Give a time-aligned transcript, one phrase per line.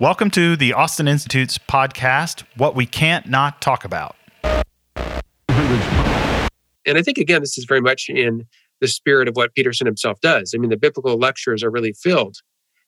[0.00, 4.16] Welcome to the Austin Institute's podcast, What We Can't Not Talk About.
[6.86, 8.46] And I think, again, this is very much in
[8.80, 10.54] the spirit of what Peterson himself does.
[10.54, 12.38] I mean, the biblical lectures are really filled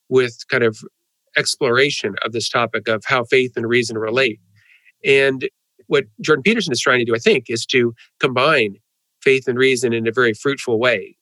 [0.08, 0.78] with kind of
[1.36, 4.40] exploration of this topic of how faith and reason relate.
[5.04, 5.50] And
[5.88, 8.76] what Jordan Peterson is trying to do, I think, is to combine
[9.20, 11.18] faith and reason in a very fruitful way.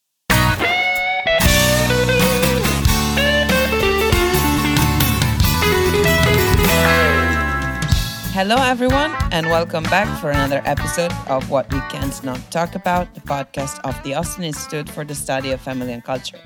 [8.32, 13.12] Hello, everyone, and welcome back for another episode of What We Can't Not Talk About,
[13.12, 16.38] the podcast of the Austin Institute for the Study of Family and Culture.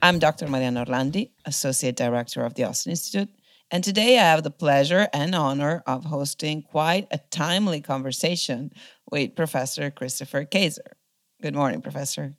[0.00, 0.48] I'm Dr.
[0.48, 3.28] Mariana Orlandi, Associate Director of the Austin Institute,
[3.70, 8.72] and today I have the pleasure and honor of hosting quite a timely conversation
[9.10, 10.94] with Professor Christopher Kaczor.
[11.42, 12.34] Good morning, Professor.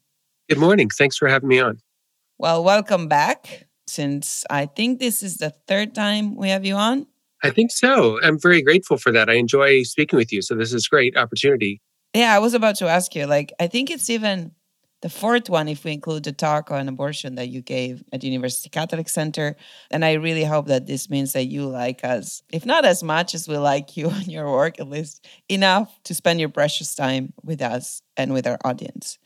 [0.49, 0.89] Good morning.
[0.89, 1.77] Thanks for having me on.
[2.39, 7.05] Well, welcome back, since I think this is the third time we have you on.
[7.43, 8.19] I think so.
[8.23, 9.29] I'm very grateful for that.
[9.29, 10.41] I enjoy speaking with you.
[10.41, 11.81] So this is great opportunity.
[12.13, 13.25] Yeah, I was about to ask you.
[13.25, 14.51] Like, I think it's even
[15.01, 18.69] the fourth one if we include the talk on abortion that you gave at University
[18.69, 19.55] Catholic Center.
[19.91, 23.35] And I really hope that this means that you like us, if not as much
[23.35, 27.33] as we like you and your work, at least enough to spend your precious time
[27.43, 29.19] with us and with our audience.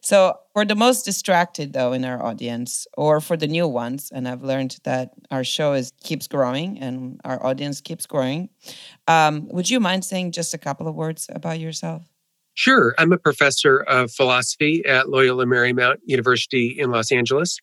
[0.00, 4.26] So, for the most distracted though in our audience, or for the new ones, and
[4.28, 8.48] I've learned that our show is keeps growing and our audience keeps growing.
[9.06, 12.11] Um, would you mind saying just a couple of words about yourself?
[12.54, 12.94] Sure.
[12.98, 17.58] I'm a professor of philosophy at Loyola Marymount University in Los Angeles.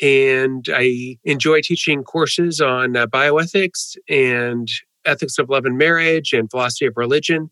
[0.00, 4.68] And I enjoy teaching courses on uh, bioethics and
[5.04, 7.50] ethics of love and marriage and philosophy of religion.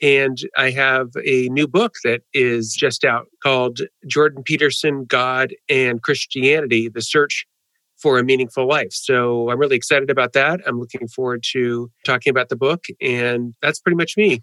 [0.00, 6.02] And I have a new book that is just out called Jordan Peterson, God and
[6.02, 7.46] Christianity The Search
[8.00, 8.92] for a Meaningful Life.
[8.92, 10.60] So I'm really excited about that.
[10.66, 12.84] I'm looking forward to talking about the book.
[13.00, 14.42] And that's pretty much me.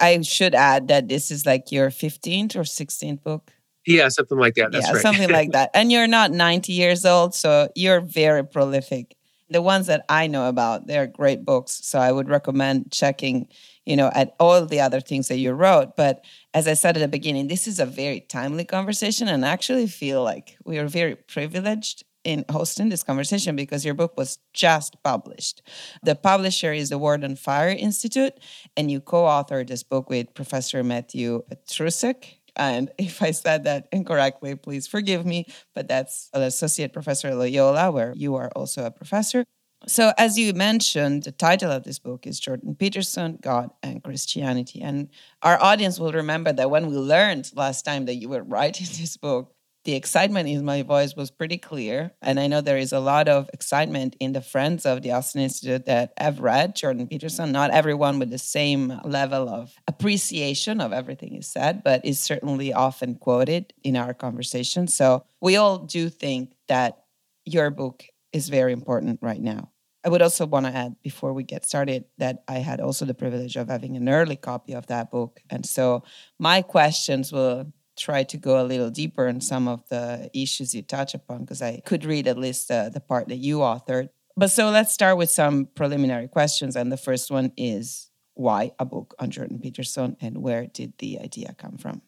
[0.00, 3.52] I should add that this is like your 15th or 16th book.
[3.86, 4.72] Yeah, something like that.
[4.72, 5.02] That's yeah, right.
[5.02, 5.70] something like that.
[5.72, 9.16] And you're not 90 years old, so you're very prolific.
[9.50, 11.80] The ones that I know about, they're great books.
[11.84, 13.48] So I would recommend checking,
[13.86, 15.96] you know, at all the other things that you wrote.
[15.96, 16.22] But
[16.52, 19.86] as I said at the beginning, this is a very timely conversation and I actually
[19.86, 25.02] feel like we are very privileged in hosting this conversation because your book was just
[25.02, 25.62] published.
[26.02, 28.34] The publisher is the Word on Fire Institute,
[28.76, 32.38] and you co authored this book with Professor Matthew Petrusek.
[32.56, 37.36] And if I said that incorrectly, please forgive me, but that's an associate professor at
[37.36, 39.44] Loyola, where you are also a professor.
[39.86, 44.82] So, as you mentioned, the title of this book is Jordan Peterson, God and Christianity.
[44.82, 45.08] And
[45.42, 49.16] our audience will remember that when we learned last time that you were writing this
[49.16, 49.54] book,
[49.88, 52.12] the excitement in my voice was pretty clear.
[52.20, 55.40] And I know there is a lot of excitement in the friends of the Austin
[55.40, 57.52] Institute that have read Jordan Peterson.
[57.52, 62.70] Not everyone with the same level of appreciation of everything he said, but is certainly
[62.70, 64.88] often quoted in our conversation.
[64.88, 67.04] So we all do think that
[67.46, 68.04] your book
[68.34, 69.70] is very important right now.
[70.04, 73.14] I would also want to add before we get started that I had also the
[73.14, 75.40] privilege of having an early copy of that book.
[75.48, 76.04] And so
[76.38, 80.82] my questions will try to go a little deeper in some of the issues you
[80.82, 84.08] touch upon because I could read at least uh, the part that you authored.
[84.36, 86.76] But so let's start with some preliminary questions.
[86.76, 91.18] And the first one is why a book on Jordan Peterson and where did the
[91.18, 92.02] idea come from?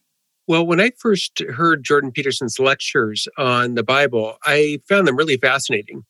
[0.47, 5.37] Well, when I first heard Jordan Peterson's lectures on the Bible, I found them really
[5.37, 6.05] fascinating.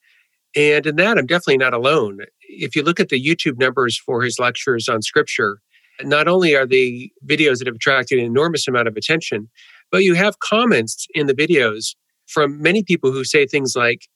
[0.56, 2.20] And in that, I'm definitely not alone.
[2.42, 5.60] If you look at the YouTube numbers for his lectures on scripture,
[6.04, 9.48] not only are the videos that have attracted an enormous amount of attention,
[9.90, 11.94] but you have comments in the videos
[12.26, 14.06] from many people who say things like,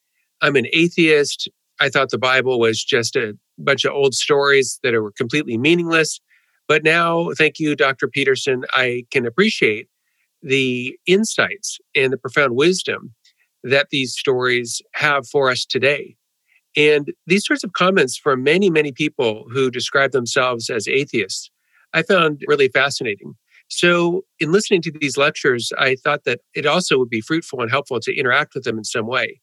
[0.41, 1.49] I'm an atheist.
[1.81, 6.21] I thought the Bible was just a bunch of old stories that were completely meaningless.
[6.69, 8.09] But now, thank you, Dr.
[8.09, 9.89] Peterson, I can appreciate
[10.43, 13.15] the insights and the profound wisdom
[13.65, 16.17] that these stories have for us today.
[16.77, 21.51] And these sorts of comments from many, many people who describe themselves as atheists
[21.95, 23.35] I found really fascinating.
[23.69, 27.71] So, in listening to these lectures, I thought that it also would be fruitful and
[27.71, 29.41] helpful to interact with them in some way.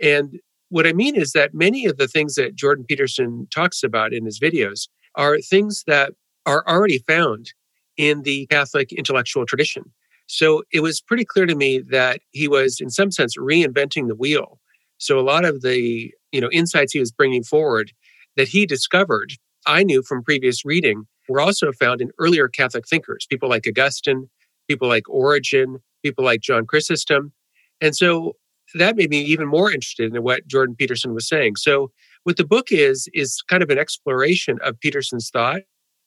[0.00, 4.12] And what I mean is that many of the things that Jordan Peterson talks about
[4.12, 6.12] in his videos are things that
[6.44, 7.52] are already found
[7.96, 9.84] in the Catholic intellectual tradition.
[10.26, 14.16] So it was pretty clear to me that he was, in some sense, reinventing the
[14.16, 14.58] wheel.
[14.98, 17.92] So a lot of the you know insights he was bringing forward
[18.36, 19.32] that he discovered,
[19.66, 24.28] I knew from previous reading were also found in earlier Catholic thinkers, people like Augustine,
[24.68, 27.32] people like Origen, people like John Chrysostom.
[27.80, 28.36] And so
[28.74, 31.56] that made me even more interested in what Jordan Peterson was saying.
[31.56, 31.92] So
[32.26, 35.60] What the book is, is kind of an exploration of Peterson's thought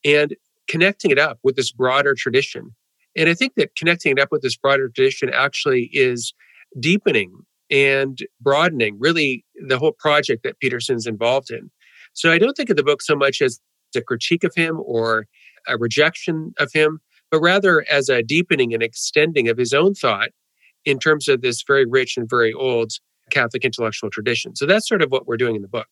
[0.04, 0.36] and
[0.68, 2.76] connecting it up with this broader tradition.
[3.16, 6.34] And I think that connecting it up with this broader tradition actually is
[6.78, 7.32] deepening
[7.72, 11.72] and broadening really the whole project that Peterson's involved in.
[12.12, 13.62] So I don't think of the book so much as
[13.96, 15.26] a critique of him or
[15.68, 17.00] a rejection of him,
[17.32, 20.30] but rather as a deepening and extending of his own thought
[20.86, 22.92] in terms of this very rich and very old
[23.30, 24.56] Catholic intellectual tradition.
[24.56, 25.88] So that's sort of what we're doing in the book.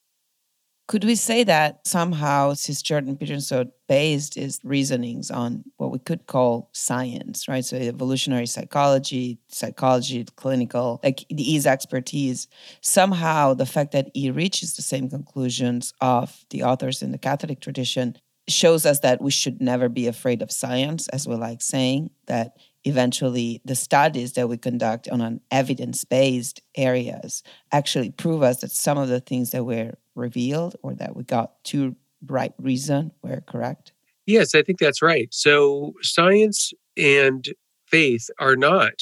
[0.87, 5.65] Could we say that somehow, since Jordan Peterson based his reasonings on
[6.07, 7.65] could call science, right?
[7.65, 12.47] So evolutionary psychology, psychology, clinical, like his expertise,
[12.79, 17.59] somehow the fact that he reaches the same conclusions of the authors in the Catholic
[17.59, 18.15] tradition
[18.47, 22.55] shows us that we should never be afraid of science, as we like saying, that
[22.85, 27.43] eventually the studies that we conduct on an evidence-based areas
[27.73, 31.61] actually prove us that some of the things that were revealed or that we got
[31.65, 33.91] to right reason were correct
[34.27, 37.49] yes i think that's right so science and
[37.87, 38.93] faith are not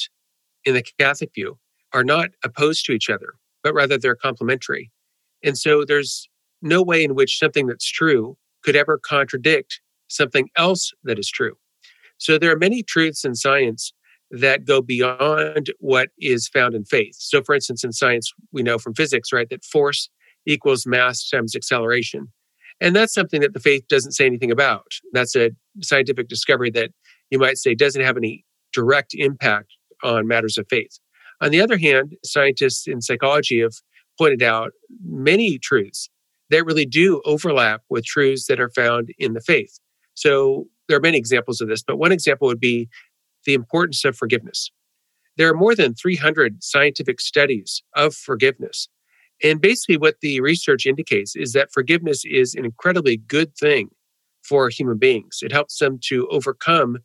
[0.64, 1.58] in the catholic view
[1.92, 4.90] are not opposed to each other but rather they're complementary
[5.44, 6.28] and so there's
[6.62, 11.56] no way in which something that's true could ever contradict something else that is true
[12.18, 13.92] so there are many truths in science
[14.30, 17.16] that go beyond what is found in faith.
[17.18, 20.08] So, for instance, in science, we know from physics, right, that force
[20.46, 22.28] equals mass times acceleration.
[22.80, 24.86] And that's something that the faith doesn't say anything about.
[25.12, 25.50] That's a
[25.82, 26.90] scientific discovery that
[27.30, 30.98] you might say doesn't have any direct impact on matters of faith.
[31.40, 33.74] On the other hand, scientists in psychology have
[34.18, 34.72] pointed out
[35.04, 36.08] many truths
[36.50, 39.78] that really do overlap with truths that are found in the faith.
[40.14, 42.88] So, there are many examples of this, but one example would be
[43.44, 44.70] the importance of forgiveness.
[45.36, 48.88] There are more than 300 scientific studies of forgiveness.
[49.42, 53.90] And basically, what the research indicates is that forgiveness is an incredibly good thing
[54.42, 55.40] for human beings.
[55.42, 56.98] It helps them to overcome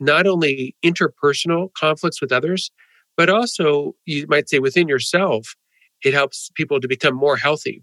[0.00, 2.70] not only interpersonal conflicts with others,
[3.16, 5.54] but also, you might say, within yourself,
[6.04, 7.82] it helps people to become more healthy.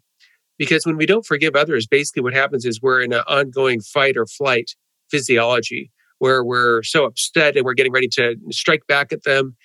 [0.57, 4.15] Because when we don't forgive others, basically what happens is we're in an ongoing fight
[4.15, 4.75] or flight
[5.09, 9.55] physiology where we're so upset and we're getting ready to strike back at them.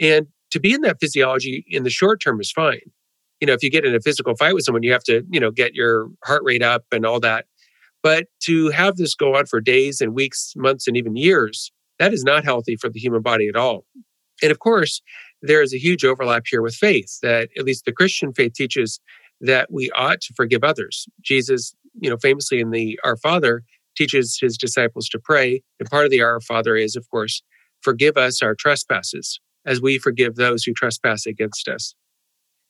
[0.00, 2.80] And to be in that physiology in the short term is fine.
[3.40, 5.40] You know, if you get in a physical fight with someone, you have to, you
[5.40, 7.46] know, get your heart rate up and all that.
[8.02, 12.12] But to have this go on for days and weeks, months, and even years, that
[12.12, 13.84] is not healthy for the human body at all.
[14.42, 15.02] And of course,
[15.42, 19.00] there is a huge overlap here with faith that at least the Christian faith teaches
[19.40, 21.06] that we ought to forgive others.
[21.22, 23.62] Jesus, you know, famously in the Our Father,
[23.96, 25.62] teaches his disciples to pray.
[25.80, 27.42] And part of the Our Father is, of course,
[27.82, 31.94] forgive us our trespasses as we forgive those who trespass against us.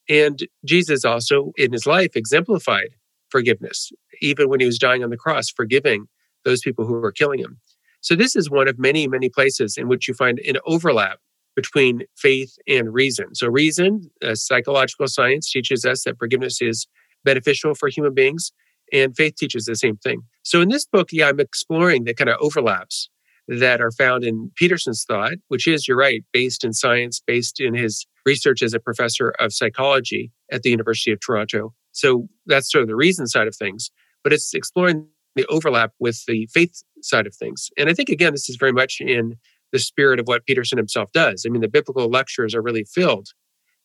[0.08, 2.90] And Jesus also, in his life, exemplified
[3.28, 6.06] forgiveness, even when he was dying on the cross, forgiving
[6.44, 7.58] those people who were killing him.
[8.00, 11.18] So, this is one of many, many places in which you find an overlap
[11.56, 13.34] between faith and reason.
[13.34, 16.86] So, reason, uh, psychological science, teaches us that forgiveness is
[17.24, 18.52] beneficial for human beings.
[18.92, 20.22] And faith teaches the same thing.
[20.42, 23.10] So in this book, yeah, I'm exploring the kind of overlaps
[23.48, 27.74] that are found in Peterson's thought, which is, you're right, based in science, based in
[27.74, 31.72] his research as a professor of psychology at the University of Toronto.
[31.92, 33.90] So that's sort of the reason side of things,
[34.24, 35.06] but it's exploring
[35.36, 37.70] the overlap with the faith side of things.
[37.78, 39.36] And I think, again, this is very much in
[39.72, 41.44] the spirit of what Peterson himself does.
[41.46, 43.28] I mean, the biblical lectures are really filled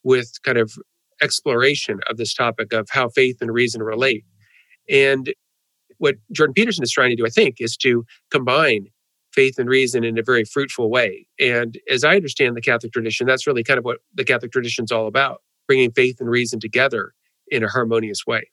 [0.03, 0.73] with kind of
[1.21, 4.25] exploration of this topic of how faith and reason relate.
[4.89, 5.33] And
[5.97, 8.87] what Jordan Peterson is trying to do, I think, is to combine
[9.33, 11.27] faith and reason in a very fruitful way.
[11.39, 14.83] And as I understand the Catholic tradition, that's really kind of what the Catholic tradition
[14.83, 17.13] is all about bringing faith and reason together
[17.47, 18.49] in a harmonious way.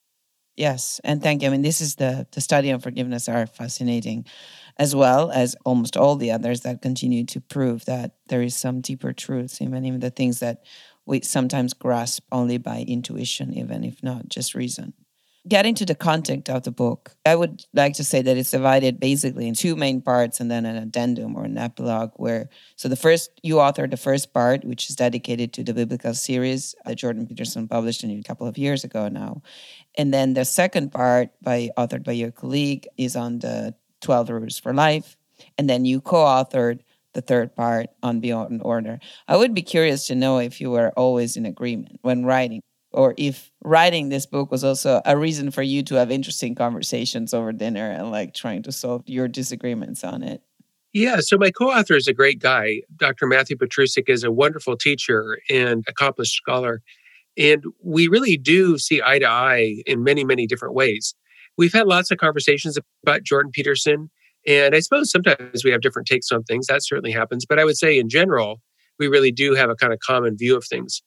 [0.57, 1.49] Yes, and thank you.
[1.49, 4.27] I mean, this is the the study of forgiveness are fascinating,
[4.77, 8.81] as well as almost all the others that continue to prove that there is some
[8.81, 10.65] deeper truths, even even the things that
[11.07, 14.95] we sometimes grasp only by intuition, even if not just reason
[15.49, 19.01] getting to the content of the book, I would like to say that it's divided
[19.01, 22.13] basically in two main parts and then an addendum or an epilogue.
[22.17, 26.15] Where so the first you authored the first part, which is dedicated to the biblical
[26.15, 29.43] series that Jordan Peterson published a couple of years ago now,
[29.97, 34.59] and then the second part by authored by your colleague is on the Twelve Rules
[34.59, 35.17] for Life,
[35.57, 36.81] and then you co-authored
[37.15, 39.01] the third part on Beyond Order.
[39.27, 43.15] I would be curious to know if you were always in agreement when writing or
[43.17, 47.53] if writing this book was also a reason for you to have interesting conversations over
[47.53, 50.43] dinner and like trying to solve your disagreements on it.
[50.95, 52.81] Yeah, so my co author is a great guy.
[52.97, 53.27] Dr.
[53.27, 56.83] Matthew Petrusek is a wonderful teacher and accomplished scholar.
[57.37, 61.15] And we really do see eye to eye in many, many different ways.
[61.57, 64.11] We've had lots of conversations about Jordan Peterson.
[64.47, 66.67] And I suppose sometimes we have different takes on things.
[66.67, 67.45] That certainly happens.
[67.47, 68.61] But I would say in general,
[68.99, 71.03] we really do have a kind of common view of things.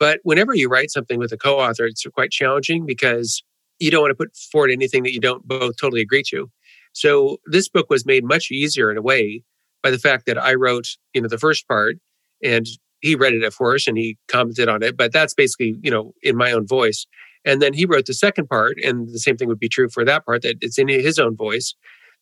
[0.00, 3.44] But whenever you write something with a co author, it's quite challenging because
[3.78, 6.50] you don't want to put forward anything that you don't both totally agree to.
[6.92, 9.44] So this book was made much easier in a way
[9.82, 11.96] by the fact that I wrote, you know, the first part
[12.42, 12.66] and
[13.00, 14.96] he read it, of course, and he commented on it.
[14.96, 17.06] But that's basically, you know, in my own voice.
[17.44, 20.04] And then he wrote the second part, and the same thing would be true for
[20.04, 21.74] that part, that it's in his own voice.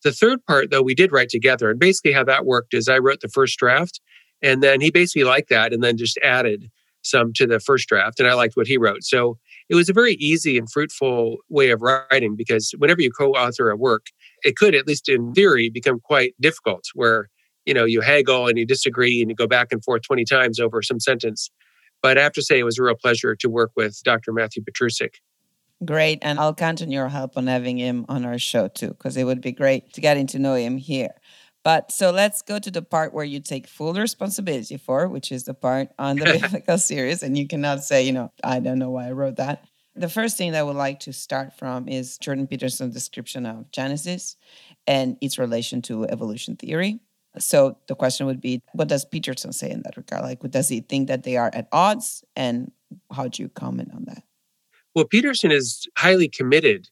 [0.04, 1.70] The third part, though, we did write together.
[1.70, 4.00] And basically, how that worked is I wrote the first draft,
[4.42, 6.70] and then he basically liked that and then just added
[7.02, 8.20] some to the first draft.
[8.20, 9.02] And I liked what he wrote.
[9.02, 9.38] So
[9.68, 13.70] it was a very easy and fruitful way of writing because whenever you co author
[13.70, 14.06] a work,
[14.42, 17.28] it could, at least in theory, become quite difficult where
[17.66, 20.58] you know you haggle and you disagree and you go back and forth 20 times
[20.58, 21.50] over some sentence
[22.02, 24.32] but I have to say, it was a real pleasure to work with Dr.
[24.32, 25.14] Matthew Petrusek.
[25.84, 26.18] Great.
[26.22, 29.24] And I'll count on your help on having him on our show too, because it
[29.24, 31.14] would be great to getting to know him here.
[31.68, 35.44] But so let's go to the part where you take full responsibility for, which is
[35.44, 37.22] the part on the biblical series.
[37.22, 39.66] And you cannot say, you know, I don't know why I wrote that.
[39.94, 43.70] The first thing that I would like to start from is Jordan Peterson's description of
[43.70, 44.36] Genesis
[44.86, 47.00] and its relation to evolution theory.
[47.38, 50.22] So the question would be, what does Peterson say in that regard?
[50.22, 52.24] Like, does he think that they are at odds?
[52.34, 52.72] And
[53.12, 54.22] how do you comment on that?
[54.94, 56.88] Well, Peterson is highly committed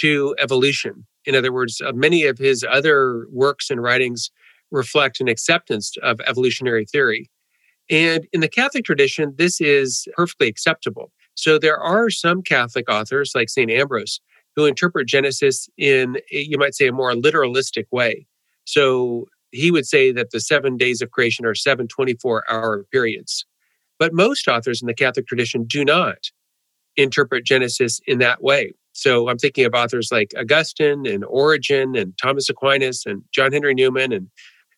[0.00, 1.06] to evolution.
[1.26, 4.30] In other words, uh, many of his other works and writings
[4.70, 7.30] reflect an acceptance of evolutionary theory.
[7.88, 11.12] And in the Catholic tradition, this is perfectly acceptable.
[11.34, 13.70] So there are some Catholic authors, like St.
[13.70, 14.20] Ambrose,
[14.56, 18.26] who interpret Genesis in, you might say, a more literalistic way.
[18.64, 23.44] So he would say that the seven days of creation are seven 24 hour periods.
[23.98, 26.30] But most authors in the Catholic tradition do not
[26.96, 28.72] interpret Genesis in that way.
[28.96, 33.74] So I'm thinking of authors like Augustine and Origen and Thomas Aquinas and John Henry
[33.74, 34.28] Newman and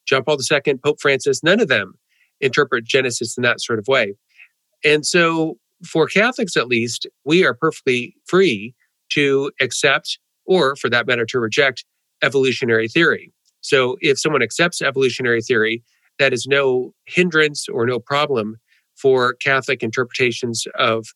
[0.06, 1.44] John Paul II, Pope Francis.
[1.44, 1.94] None of them
[2.40, 4.16] interpret Genesis in that sort of way.
[4.84, 5.56] And so
[5.86, 8.74] for Catholics, at least, we are perfectly free
[9.12, 11.84] to accept or, for that matter, to reject
[12.20, 13.32] evolutionary theory.
[13.60, 15.84] So if someone accepts evolutionary theory,
[16.18, 18.56] that is no hindrance or no problem
[18.96, 21.06] for Catholic interpretations of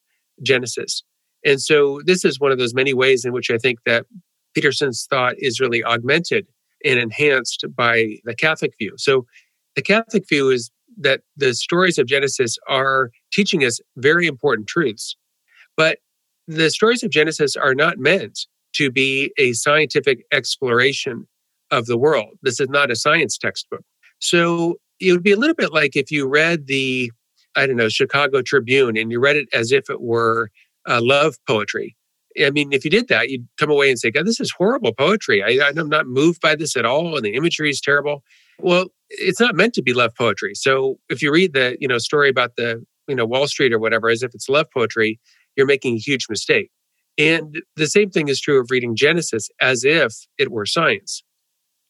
[0.40, 1.02] Genesis.
[1.44, 4.06] And so this is one of those many ways in which I think that
[4.54, 6.46] Peterson's thought is really augmented
[6.84, 8.94] and enhanced by the Catholic view.
[8.96, 9.26] So
[9.76, 15.16] the Catholic view is that the stories of Genesis are teaching us very important truths.
[15.76, 15.99] But
[16.46, 21.26] the stories of Genesis are not meant to be a scientific exploration
[21.70, 22.38] of the world.
[22.42, 23.84] This is not a science textbook.
[24.18, 27.11] So it would be a little bit like if you read the,
[27.56, 30.50] I don't know, Chicago Tribune and you read it as if it were
[30.89, 31.97] uh, love poetry.
[32.43, 34.95] I mean, if you did that, you'd come away and say, God, this is horrible
[34.95, 35.43] poetry.
[35.43, 37.17] I, I'm not moved by this at all.
[37.17, 38.23] And the imagery is terrible.
[38.59, 40.55] Well, it's not meant to be love poetry.
[40.55, 43.79] So if you read the, you know, story about the, you know, Wall Street or
[43.79, 45.21] whatever, as if it's love poetry,
[45.57, 46.71] you're making a huge mistake.
[47.19, 51.23] And the same thing is true of reading Genesis as if it were science.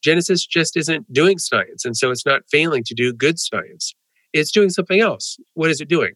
[0.03, 1.85] Genesis just isn't doing science.
[1.85, 3.95] And so it's not failing to do good science.
[4.33, 5.37] It's doing something else.
[5.55, 6.15] What is it doing?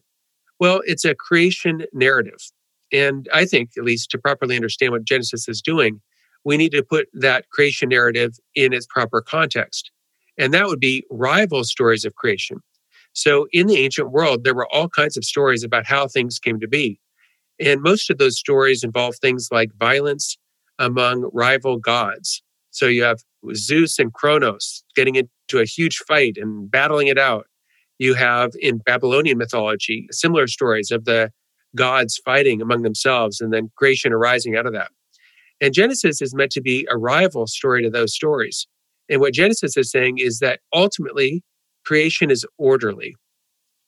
[0.59, 2.51] Well, it's a creation narrative.
[2.91, 6.01] And I think, at least to properly understand what Genesis is doing,
[6.45, 9.91] we need to put that creation narrative in its proper context.
[10.37, 12.59] And that would be rival stories of creation.
[13.13, 16.59] So in the ancient world, there were all kinds of stories about how things came
[16.59, 16.99] to be.
[17.59, 20.37] And most of those stories involve things like violence
[20.77, 22.43] among rival gods.
[22.69, 23.23] So you have
[23.55, 27.47] Zeus and Kronos getting into a huge fight and battling it out.
[27.97, 31.31] You have in Babylonian mythology similar stories of the
[31.75, 34.89] gods fighting among themselves and then creation arising out of that.
[35.59, 38.67] And Genesis is meant to be a rival story to those stories.
[39.09, 41.43] And what Genesis is saying is that ultimately
[41.85, 43.15] creation is orderly,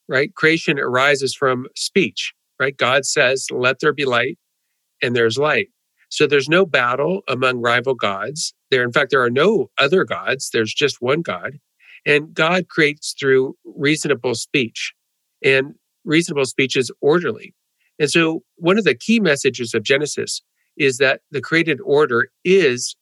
[0.08, 0.34] right?
[0.36, 2.76] Creation arises from speech, right?
[2.76, 4.38] God says, let there be light,
[5.02, 5.68] and there's light.
[6.10, 8.54] So there's no battle among rival gods.
[8.72, 10.50] There, in fact, there are no other gods.
[10.52, 11.60] There's just one God.
[12.06, 14.94] And God creates through reasonable speech.
[15.44, 17.54] And reasonable speech is orderly.
[18.00, 20.42] And so one of the key messages of Genesis
[20.78, 22.96] is that the created order is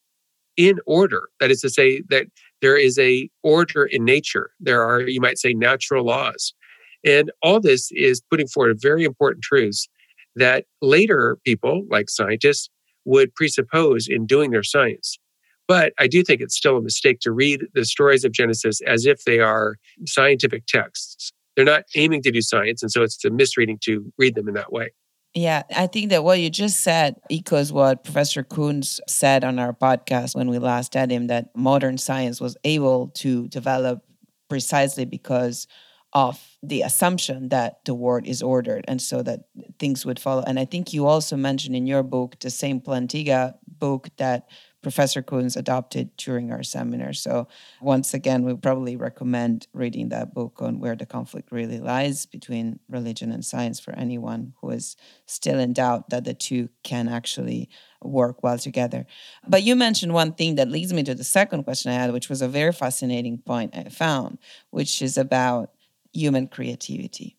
[0.58, 1.30] in order.
[1.40, 2.26] That is to say, that
[2.62, 4.50] there is a order in nature.
[4.60, 6.54] There are, you might say, natural laws.
[7.06, 9.88] And all this is putting forward very important truths
[10.36, 12.70] that later people, like scientists,
[13.06, 15.18] would presuppose in doing their science.
[15.68, 19.06] But I do think it's still a mistake to read the stories of Genesis as
[19.06, 19.76] if they are
[20.06, 21.32] scientific texts.
[21.58, 24.54] They're not aiming to do science, and so it's a misreading to read them in
[24.54, 24.92] that way.
[25.34, 29.74] Yeah, I think that what you just said echoes what Professor Koons said on our
[29.74, 34.04] podcast when we last had him that modern science was able to develop
[34.50, 35.68] precisely because
[36.14, 39.42] of the assumption that the world is ordered and so that
[39.78, 40.44] things would follow.
[40.48, 44.48] And I think you also mentioned in your book the same Plantinga book that
[44.82, 47.14] Professor Koons adopted during our seminar.
[47.14, 47.48] So,
[47.82, 52.80] once again, we probably recommend reading that book on where the conflict really lies between
[52.88, 57.70] religion and science for anyone who is still in doubt that the two can actually
[58.02, 59.06] work well together.
[59.48, 62.30] But you mentioned one thing that leads me to the second question I had, which
[62.30, 64.38] was a very fascinating point I found,
[64.70, 65.72] which is about
[66.14, 67.37] human creativity.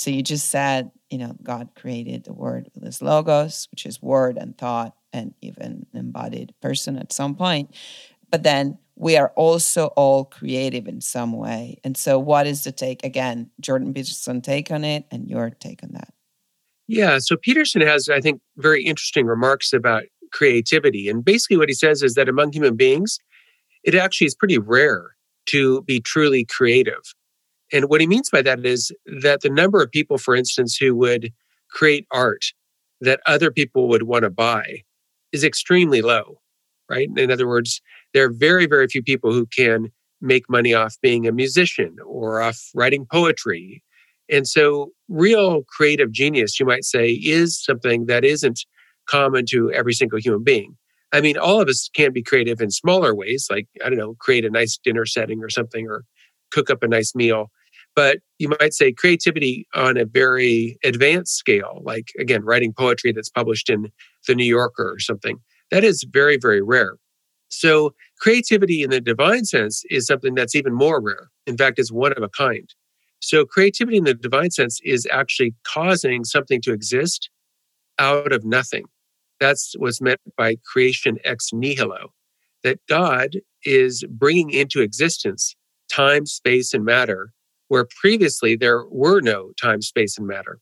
[0.00, 4.00] So you just said, you know, God created the word with his logos, which is
[4.00, 7.74] word and thought and even embodied person at some point.
[8.30, 11.78] But then we are also all creative in some way.
[11.84, 13.04] And so what is the take?
[13.04, 16.12] Again, Jordan Peterson take on it and your take on that.
[16.86, 17.18] Yeah.
[17.18, 21.08] So Peterson has, I think, very interesting remarks about creativity.
[21.08, 23.18] And basically what he says is that among human beings,
[23.84, 25.16] it actually is pretty rare
[25.46, 27.14] to be truly creative.
[27.72, 30.94] And what he means by that is that the number of people, for instance, who
[30.96, 31.32] would
[31.70, 32.46] create art
[33.00, 34.82] that other people would want to buy
[35.32, 36.40] is extremely low,
[36.88, 37.08] right?
[37.16, 37.80] In other words,
[38.12, 42.42] there are very, very few people who can make money off being a musician or
[42.42, 43.82] off writing poetry.
[44.28, 48.64] And so, real creative genius, you might say, is something that isn't
[49.08, 50.76] common to every single human being.
[51.12, 54.14] I mean, all of us can be creative in smaller ways, like, I don't know,
[54.20, 56.04] create a nice dinner setting or something, or
[56.52, 57.50] cook up a nice meal.
[57.96, 63.30] But you might say creativity on a very advanced scale, like again, writing poetry that's
[63.30, 63.90] published in
[64.26, 65.38] the New Yorker or something,
[65.70, 66.96] that is very, very rare.
[67.48, 71.30] So creativity in the divine sense is something that's even more rare.
[71.46, 72.68] In fact, it's one of a kind.
[73.20, 77.28] So creativity in the divine sense is actually causing something to exist
[77.98, 78.84] out of nothing.
[79.40, 82.12] That's what's meant by creation ex nihilo,
[82.62, 85.56] that God is bringing into existence
[85.90, 87.32] time, space, and matter
[87.70, 90.58] where previously there were no time, space, and matter.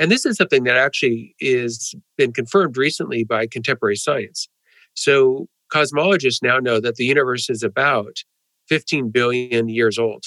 [0.00, 4.48] And this is something that actually is been confirmed recently by contemporary science.
[4.94, 8.24] So cosmologists now know that the universe is about
[8.68, 10.24] 15 billion years old.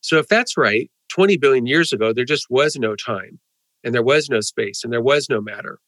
[0.00, 3.38] So if that's right, 20 billion years ago, there just was no time
[3.84, 5.78] and there was no space and there was no matter.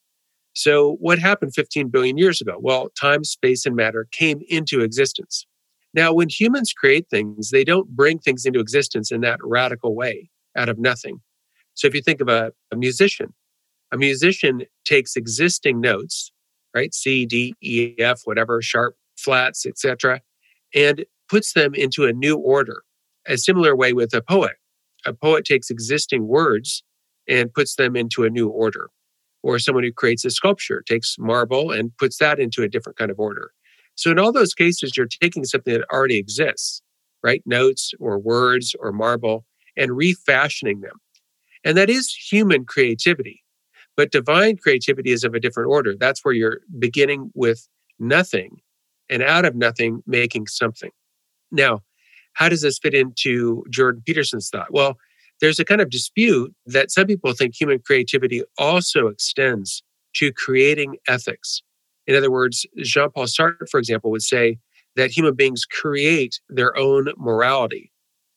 [0.52, 2.58] So what happened 15 billion years ago?
[2.60, 5.46] Well, time, space, and matter came into existence.
[5.96, 10.30] Now, when humans create things, they don't bring things into existence in that radical way
[10.54, 11.22] out of nothing.
[11.72, 13.32] So if you think of a, a musician,
[13.92, 16.32] a musician takes existing notes,
[16.74, 16.94] right?
[16.94, 20.20] C, D, E, F, whatever, sharp, flats, etc.,
[20.74, 22.82] and puts them into a new order.
[23.26, 24.56] A similar way with a poet.
[25.06, 26.84] A poet takes existing words
[27.26, 28.90] and puts them into a new order.
[29.42, 33.10] Or someone who creates a sculpture takes marble and puts that into a different kind
[33.10, 33.52] of order.
[33.96, 36.82] So in all those cases, you're taking something that already exists,
[37.22, 37.42] right?
[37.46, 39.44] Notes or words or marble
[39.76, 41.00] and refashioning them.
[41.64, 43.42] And that is human creativity.
[43.96, 45.94] But divine creativity is of a different order.
[45.98, 47.66] That's where you're beginning with
[47.98, 48.60] nothing
[49.08, 50.90] and out of nothing making something.
[51.50, 51.80] Now,
[52.34, 54.70] how does this fit into Jordan Peterson's thought?
[54.70, 54.98] Well,
[55.40, 59.82] there's a kind of dispute that some people think human creativity also extends
[60.16, 61.62] to creating ethics
[62.06, 64.58] in other words, Jean Paul Sartre, for example, would say
[64.94, 67.92] that human beings create their own morality,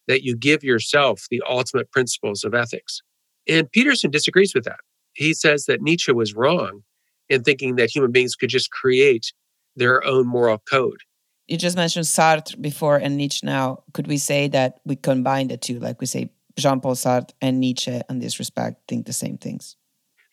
[0.08, 3.02] that you give yourself the ultimate principles of ethics.
[3.48, 4.80] And Peterson disagrees with that.
[5.14, 6.84] He says that Nietzsche was wrong
[7.30, 9.32] in thinking that human beings could just create
[9.76, 11.00] their own moral code.
[11.48, 13.84] You just mentioned Sartre before and Nietzsche now.
[13.94, 15.80] Could we say that we combine the two?
[15.80, 19.76] Like we say Jean Paul Sartre and Nietzsche in this respect think the same things?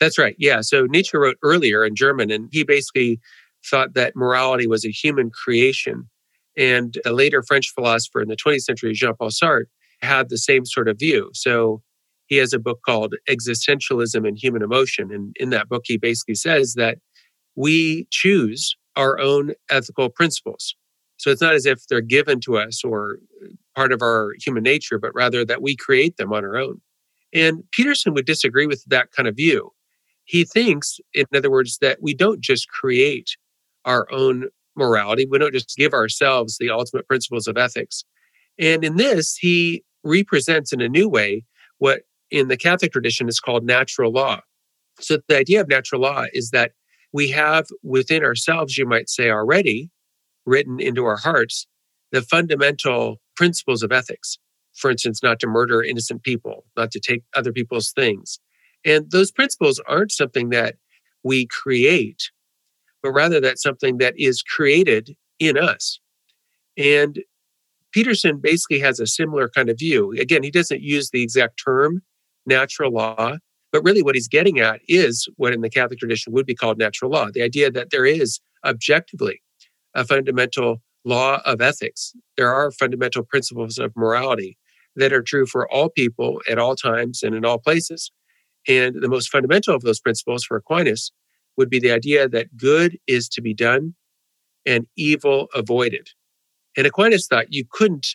[0.00, 0.36] That's right.
[0.38, 0.60] Yeah.
[0.60, 3.18] So Nietzsche wrote earlier in German, and he basically
[3.64, 6.08] thought that morality was a human creation.
[6.56, 9.66] And a later French philosopher in the 20th century, Jean Paul Sartre,
[10.00, 11.30] had the same sort of view.
[11.34, 11.82] So
[12.26, 15.12] he has a book called Existentialism and Human Emotion.
[15.12, 16.98] And in that book, he basically says that
[17.56, 20.74] we choose our own ethical principles.
[21.18, 23.18] So it's not as if they're given to us or
[23.74, 26.80] part of our human nature, but rather that we create them on our own.
[27.32, 29.72] And Peterson would disagree with that kind of view.
[30.26, 33.36] He thinks, in other words, that we don't just create
[33.84, 38.04] our own morality, we don't just give ourselves the ultimate principles of ethics.
[38.58, 41.44] And in this, he represents in a new way
[41.78, 44.40] what in the Catholic tradition is called natural law.
[45.00, 46.72] So the idea of natural law is that
[47.12, 49.90] we have within ourselves, you might say already,
[50.44, 51.66] written into our hearts,
[52.12, 54.38] the fundamental principles of ethics.
[54.74, 58.38] For instance, not to murder innocent people, not to take other people's things,
[58.86, 60.76] And those principles aren't something that
[61.22, 62.30] we create,
[63.02, 66.00] but rather that's something that is created in us.
[66.78, 67.18] And
[67.92, 70.12] Peterson basically has a similar kind of view.
[70.12, 72.02] Again, he doesn't use the exact term
[72.46, 73.38] natural law,
[73.72, 76.78] but really what he's getting at is what in the Catholic tradition would be called
[76.78, 79.42] natural law the idea that there is objectively
[79.94, 82.12] a fundamental law of ethics.
[82.36, 84.58] There are fundamental principles of morality
[84.96, 88.10] that are true for all people at all times and in all places.
[88.68, 91.12] And the most fundamental of those principles for Aquinas
[91.56, 93.94] would be the idea that good is to be done
[94.64, 96.08] and evil avoided.
[96.76, 98.08] And Aquinas thought you couldn't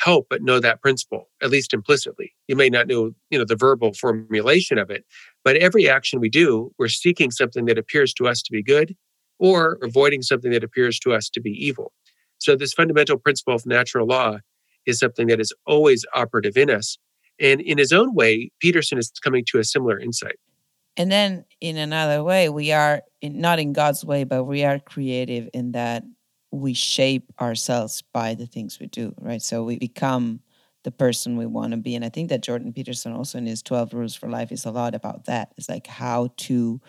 [0.00, 2.32] help but know that principle, at least implicitly.
[2.46, 5.04] You may not know, you know, the verbal formulation of it,
[5.44, 8.96] but every action we do, we're seeking something that appears to us to be good
[9.38, 11.92] or avoiding something that appears to us to be evil.
[12.38, 14.38] So this fundamental principle of natural law
[14.86, 16.96] is something that is always operative in us.
[17.40, 20.36] And in his own way, Peterson is coming to a similar insight.
[20.96, 24.80] And then in another way, we are in, not in God's way, but we are
[24.80, 26.02] creative in that
[26.50, 29.40] we shape ourselves by the things we do, right?
[29.40, 30.40] So we become
[30.84, 31.94] the person we want to be.
[31.94, 34.70] And I think that Jordan Peterson also in his 12 rules for life is a
[34.70, 35.52] lot about that.
[35.56, 36.80] It's like how to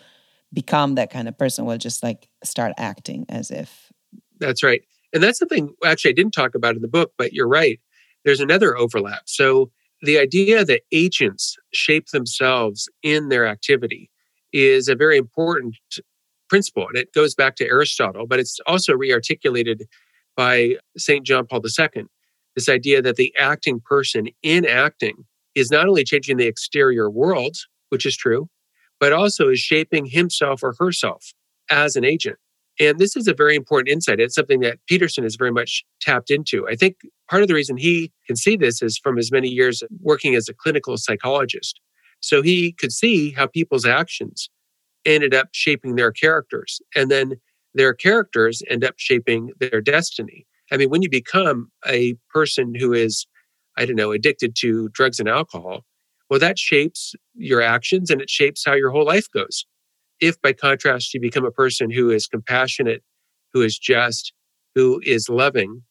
[0.52, 1.64] become that kind of person.
[1.64, 3.92] Well, just like start acting as if.
[4.38, 4.82] That's right.
[5.12, 7.80] And that's something actually I didn't talk about in the book, but you're right.
[8.24, 9.22] There's another overlap.
[9.26, 9.70] So
[10.02, 14.10] the idea that agents shape themselves in their activity
[14.52, 15.76] is a very important
[16.48, 16.86] principle.
[16.88, 19.82] And it goes back to Aristotle, but it's also rearticulated
[20.36, 21.24] by St.
[21.24, 22.04] John Paul II.
[22.56, 27.56] This idea that the acting person in acting is not only changing the exterior world,
[27.90, 28.48] which is true,
[28.98, 31.32] but also is shaping himself or herself
[31.70, 32.36] as an agent.
[32.78, 34.20] And this is a very important insight.
[34.20, 36.66] It's something that Peterson is very much tapped into.
[36.68, 36.96] I think
[37.30, 40.48] part of the reason he can see this is from his many years working as
[40.48, 41.80] a clinical psychologist.
[42.20, 44.50] So he could see how people's actions
[45.06, 46.80] ended up shaping their characters.
[46.94, 47.36] And then
[47.72, 50.46] their characters end up shaping their destiny.
[50.72, 53.26] I mean, when you become a person who is,
[53.78, 55.84] I don't know, addicted to drugs and alcohol,
[56.28, 59.64] well, that shapes your actions and it shapes how your whole life goes.
[60.20, 63.02] If by contrast, you become a person who is compassionate,
[63.52, 64.32] who is just,
[64.74, 65.82] who is loving,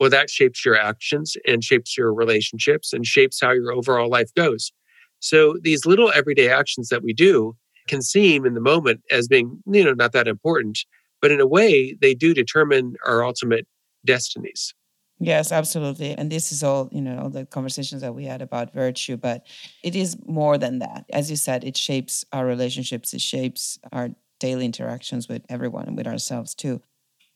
[0.00, 4.32] well, that shapes your actions and shapes your relationships and shapes how your overall life
[4.34, 4.72] goes.
[5.20, 7.54] So these little everyday actions that we do
[7.86, 10.78] can seem in the moment as being, you know, not that important,
[11.20, 13.66] but in a way, they do determine our ultimate
[14.06, 14.74] destinies.
[15.18, 16.12] Yes, absolutely.
[16.16, 19.46] And this is all, you know, all the conversations that we had about virtue, but
[19.84, 21.04] it is more than that.
[21.12, 24.08] As you said, it shapes our relationships, it shapes our
[24.38, 26.80] daily interactions with everyone and with ourselves too.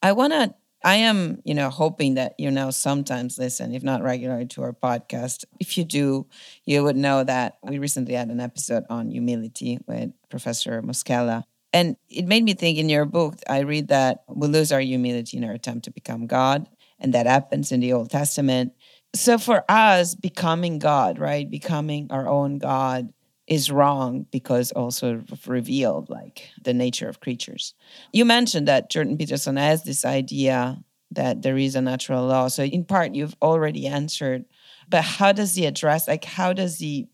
[0.02, 4.02] I want to I am, you know, hoping that you now sometimes listen, if not
[4.02, 5.46] regularly, to our podcast.
[5.58, 6.26] If you do,
[6.66, 11.44] you would know that we recently had an episode on humility with Professor Moschella.
[11.72, 15.38] And it made me think in your book, I read that we lose our humility
[15.38, 16.68] in our attempt to become God.
[17.00, 18.74] And that happens in the Old Testament.
[19.14, 21.48] So for us, becoming God, right?
[21.48, 23.12] Becoming our own God
[23.46, 27.74] is wrong because also revealed like the nature of creatures.
[28.12, 32.48] You mentioned that Jordan Peterson has this idea that there is a natural law.
[32.48, 34.44] So in part you've already answered,
[34.88, 37.08] but how does he address like how does he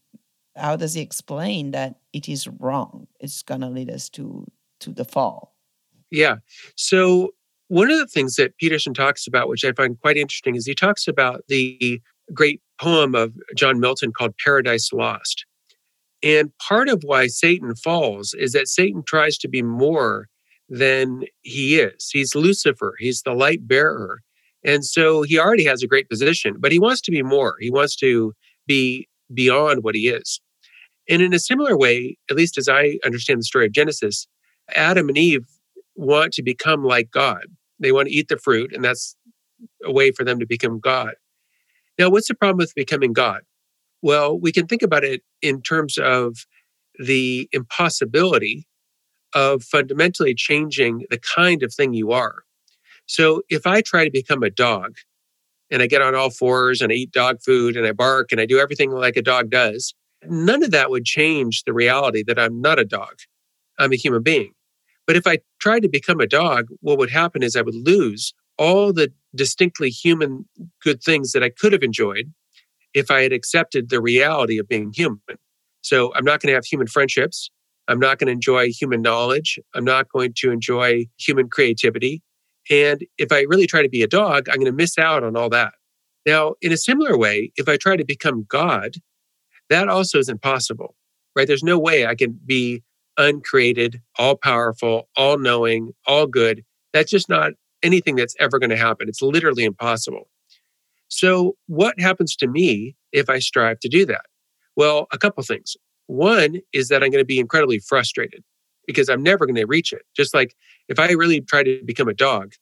[0.57, 3.07] how does he explain that it is wrong?
[3.19, 4.47] It's to lead us to
[4.81, 5.55] to the fall.
[6.11, 6.37] Yeah.
[6.77, 7.31] So
[7.69, 10.75] one of the things that Peterson talks about, which I find quite interesting, is he
[10.75, 12.01] talks about the
[12.35, 15.45] great poem of John Milton called Paradise Lost.
[16.23, 20.29] And part of why Satan falls is that Satan tries to be more
[20.69, 22.11] than he is.
[22.13, 24.21] He's Lucifer, he's the light bearer.
[24.63, 27.55] And so he already has a great position, but he wants to be more.
[27.61, 28.35] He wants to
[28.67, 30.41] be beyond what he is.
[31.09, 34.29] And in a similar way, at least as I understand the story of Genesis,
[34.77, 35.47] Adam and Eve
[35.97, 37.45] want to become like God.
[37.79, 39.17] They want to eat the fruit, and that's
[39.85, 41.15] a way for them to become God.
[41.99, 43.41] Now, what's the problem with becoming God?
[44.03, 46.47] Well, we can think about it in terms of
[46.99, 48.67] the impossibility
[49.35, 52.43] of fundamentally changing the kind of thing you are.
[53.07, 54.97] So if I try to become a dog
[55.71, 58.41] and I get on all fours and I eat dog food and I bark and
[58.41, 62.39] I do everything like a dog does, none of that would change the reality that
[62.39, 63.15] I'm not a dog.
[63.79, 64.53] I'm a human being.
[65.07, 68.33] But if I tried to become a dog, what would happen is I would lose
[68.59, 70.47] all the distinctly human
[70.83, 72.33] good things that I could have enjoyed
[72.95, 75.21] if I had accepted the reality of being human.
[75.83, 77.51] So I'm not going to have human friendships.
[77.89, 79.59] I'm not going to enjoy human knowledge.
[79.75, 82.23] I'm not going to enjoy human creativity.
[82.71, 85.37] And if I really try to be a dog, I'm going to miss out on
[85.37, 85.75] all that.
[86.27, 88.97] Now, in a similar way, if I try to become God,
[89.71, 90.95] that also is impossible
[91.37, 91.47] right?
[91.47, 92.83] There's no way I can be
[93.17, 96.63] uncreated, all powerful, all knowing, all good.
[96.93, 99.09] That's just not anything that's ever going to happen.
[99.09, 100.29] It's literally impossible.
[101.11, 104.23] So, what happens to me if I strive to do that?
[104.77, 105.77] Well, a couple things.
[106.07, 108.43] One is that I'm going to be incredibly frustrated
[108.87, 110.03] because I'm never going to reach it.
[110.17, 110.55] Just like
[110.89, 112.53] if I really try to become a dog,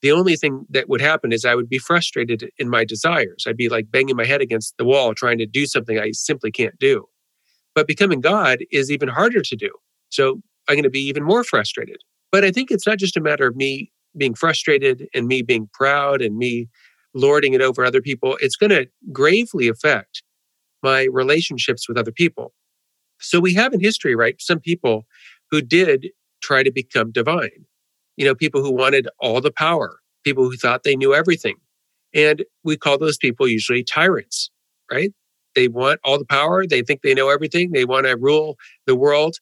[0.00, 3.44] the only thing that would happen is I would be frustrated in my desires.
[3.46, 6.50] I'd be like banging my head against the wall trying to do something I simply
[6.50, 7.06] can't do.
[7.74, 9.70] But becoming God is even harder to do.
[10.08, 11.98] So I'm going to be even more frustrated.
[12.30, 15.68] But I think it's not just a matter of me being frustrated and me being
[15.72, 16.68] proud and me
[17.14, 18.36] lording it over other people.
[18.40, 20.22] It's going to gravely affect
[20.82, 22.52] my relationships with other people.
[23.20, 25.06] So we have in history, right, some people
[25.50, 26.08] who did
[26.40, 27.64] try to become divine.
[28.16, 31.56] You know, people who wanted all the power, people who thought they knew everything.
[32.14, 34.50] And we call those people usually tyrants,
[34.90, 35.12] right?
[35.54, 36.66] They want all the power.
[36.66, 37.72] They think they know everything.
[37.72, 39.36] They want to rule the world.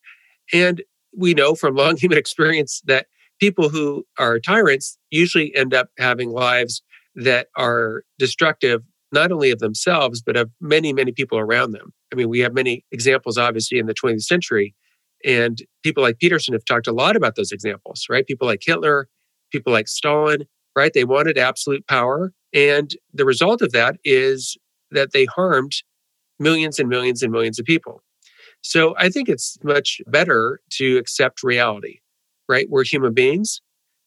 [0.52, 0.83] And
[1.16, 3.07] we know from long human experience that
[3.38, 6.83] people who are tyrants usually end up having lives
[7.16, 11.92] that are destructive, not only of themselves, but of many, many people around them.
[12.12, 14.74] I mean, we have many examples, obviously, in the 20th century.
[15.24, 18.26] And people like Peterson have talked a lot about those examples, right?
[18.26, 19.09] People like Hitler,
[19.50, 20.44] people like Stalin,
[20.76, 20.92] right?
[20.92, 22.33] They wanted absolute power.
[22.52, 24.57] And the result of that is
[24.90, 25.72] that they harmed
[26.38, 28.02] millions and millions and millions of people.
[28.61, 32.00] So I think it's much better to accept reality,
[32.48, 32.66] right?
[32.68, 33.61] We're human beings,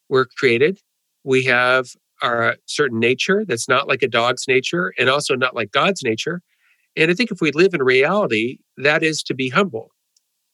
[0.10, 0.80] we're created,
[1.24, 1.88] we have
[2.22, 6.42] our certain nature that's not like a dog's nature and also not like God's nature.
[6.96, 9.92] And I think if we live in reality, that is to be humble,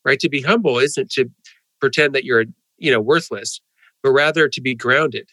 [0.03, 0.19] right?
[0.19, 1.25] To be humble isn't to
[1.79, 2.45] pretend that you're,
[2.77, 3.61] you know, worthless,
[4.03, 5.29] but rather to be grounded,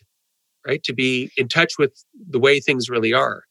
[0.67, 0.83] right?
[0.85, 1.93] To be in touch with
[2.29, 3.45] the way things really are.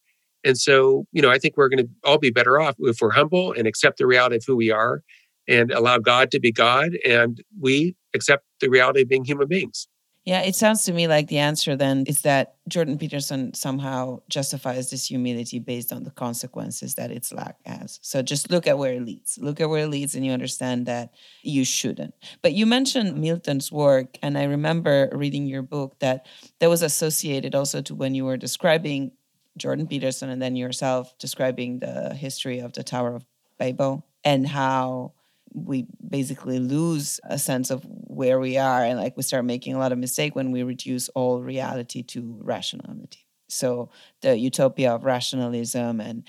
[0.44, 3.12] And so, you know, I think we're going to all be better off if we're
[3.12, 5.02] humble and accept the reality of who we are
[5.48, 9.86] and allow God to be God and we accept the reality of being human beings.
[10.24, 14.88] Yeah, it sounds to me like the answer then is that Jordan Peterson somehow justifies
[14.88, 17.98] this humility based on the consequences that its lack has.
[18.02, 19.36] So just look at where it leads.
[19.38, 22.14] Look at where it leads, and you understand that you shouldn't.
[22.40, 26.26] But you mentioned Milton's work, and I remember reading your book that
[26.60, 29.10] that was associated also to when you were describing
[29.56, 33.24] Jordan Peterson and then yourself describing the history of the Tower of
[33.58, 35.14] Babel and how
[35.54, 39.78] we basically lose a sense of where we are and like we start making a
[39.78, 43.26] lot of mistake when we reduce all reality to rationality.
[43.48, 43.90] So
[44.22, 46.26] the utopia of rationalism and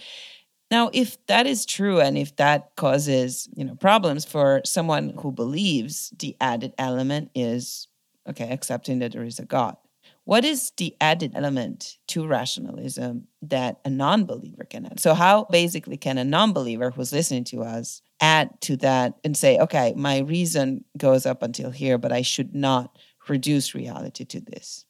[0.71, 5.31] now if that is true and if that causes you know problems for someone who
[5.31, 7.88] believes the added element is
[8.27, 9.77] okay accepting that there is a god
[10.25, 14.99] what is the added element to rationalism that a non-believer can add?
[14.99, 19.59] So how basically can a non-believer who's listening to us add to that and say
[19.59, 24.86] okay my reason goes up until here but i should not reduce reality to this.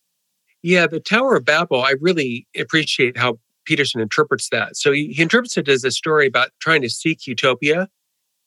[0.62, 4.76] Yeah the tower of babel i really appreciate how peterson interprets that.
[4.76, 7.88] So he, he interprets it as a story about trying to seek utopia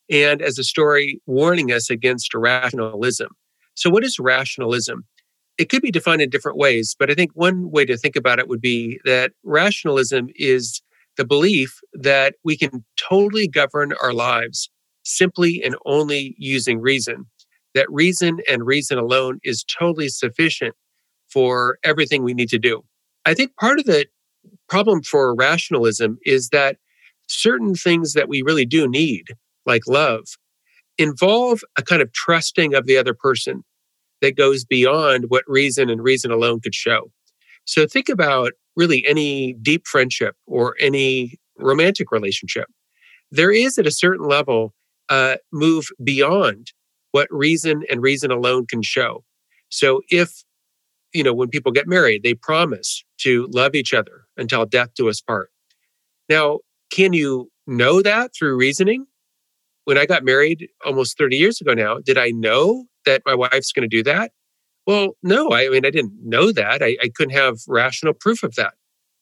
[0.09, 3.29] and as a story warning us against rationalism.
[3.75, 5.05] So what is rationalism?
[5.57, 8.39] It could be defined in different ways, but I think one way to think about
[8.39, 10.81] it would be that rationalism is
[11.17, 14.69] the belief that we can totally govern our lives
[15.07, 17.25] simply and only using reason,
[17.73, 20.75] that reason and reason alone is totally sufficient
[21.27, 22.83] for everything we need to do.
[23.25, 24.05] I think part of the
[24.69, 26.77] problem for rationalism is that
[27.27, 29.25] certain things that we really do need,
[29.65, 30.25] like love,
[30.97, 33.63] involve a kind of trusting of the other person
[34.21, 37.11] that goes beyond what reason and reason alone could show.
[37.65, 42.67] So think about really any deep friendship or any romantic relationship.
[43.29, 44.73] There is at a certain level
[45.09, 46.71] uh, move beyond
[47.11, 49.23] what reason and reason alone can show.
[49.69, 50.43] So if
[51.13, 55.09] you know when people get married, they promise to love each other until death do
[55.09, 55.49] us part.
[56.29, 56.59] Now,
[56.91, 59.05] can you know that through reasoning?
[59.85, 63.71] When I got married almost 30 years ago now, did I know that my wife's
[63.71, 64.31] going to do that?
[64.85, 66.81] Well, no, I, mean, I didn't know that.
[66.81, 68.73] I, I couldn't have rational proof of that.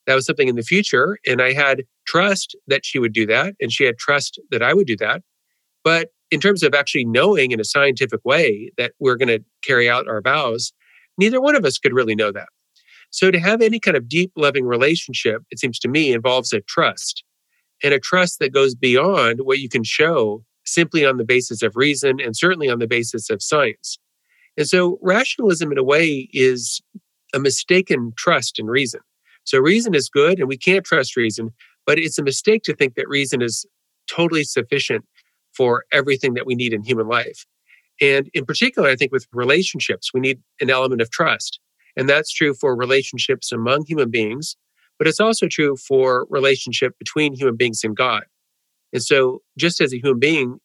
[0.08, 1.18] That was something in the future.
[1.26, 3.56] And I had trust that she would do that.
[3.60, 5.22] And she had trust that I would do that.
[5.86, 9.90] But in terms of actually knowing in a scientific way that we're going to carry
[9.90, 10.74] out our vows,
[11.18, 12.50] neither one of us could really know that.
[13.12, 16.60] So to have any kind of deep, loving relationship, it seems to me, involves a
[16.62, 17.24] trust
[17.84, 21.76] and a trust that goes beyond what you can show simply on the basis of
[21.76, 24.00] reason and certainly on the basis of science.
[24.58, 26.82] And so rationalism, in a way, is
[27.34, 29.02] a mistaken trust in reason.
[29.44, 31.52] So reason is good and we can't trust reason,
[31.86, 33.66] but it's a mistake to think that reason is
[34.10, 35.06] totally sufficient
[35.56, 37.46] for everything that we need in human life.
[38.02, 41.60] And in particular, I think with relationships, we need an element of trust.
[41.96, 44.58] And that's true for relationships among human beings,
[44.98, 48.24] but it's also true for relationship between human beings and God.
[48.92, 50.60] And so just as a human being